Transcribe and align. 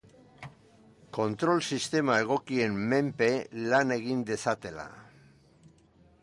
Kontrol 1.17 1.61
sistema 1.75 2.15
egokien 2.21 2.79
menpe 2.95 3.29
lan 3.67 3.95
egin 3.99 4.25
dezatela. 4.31 4.89